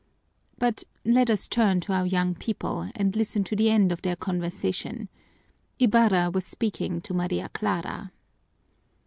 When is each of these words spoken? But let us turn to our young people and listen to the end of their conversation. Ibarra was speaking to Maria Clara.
But 0.57 0.83
let 1.05 1.29
us 1.29 1.47
turn 1.47 1.79
to 1.81 1.93
our 1.93 2.07
young 2.07 2.33
people 2.33 2.89
and 2.95 3.15
listen 3.15 3.43
to 3.43 3.55
the 3.55 3.69
end 3.69 3.91
of 3.91 4.01
their 4.01 4.15
conversation. 4.15 5.09
Ibarra 5.77 6.31
was 6.33 6.43
speaking 6.43 7.01
to 7.01 7.13
Maria 7.13 7.49
Clara. 7.49 8.11